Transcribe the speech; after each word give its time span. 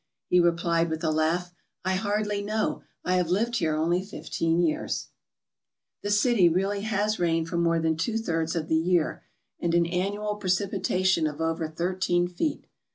He 0.29 0.39
replied, 0.39 0.89
with 0.89 1.03
a 1.03 1.11
laugh:" 1.11 1.53
I 1.85 1.93
hardly 1.93 2.41
know, 2.41 2.81
I 3.05 3.17
have 3.17 3.29
lived 3.29 3.57
here 3.57 3.75
only 3.75 4.03
fifteen 4.03 4.59
years*" 4.59 5.09
9 6.03 6.09
ALASKA 6.09 6.27
OUR 6.27 6.31
NORTHERN 6.31 6.39
WONDERLAND 6.39 6.49
The 6.49 6.49
city 6.49 6.49
really 6.49 6.81
has 6.87 7.19
rain 7.19 7.45
for 7.45 7.57
more 7.59 7.79
than 7.79 7.95
two 7.97 8.17
thirds 8.17 8.55
of 8.55 8.67
the 8.67 8.77
year 8.77 9.23
and 9.59 9.75
an 9.75 9.85
annual 9.85 10.37
precipitation 10.37 11.27
of 11.27 11.39
over 11.39 11.67
thirteen 11.69 12.27
feet. 12.27 12.65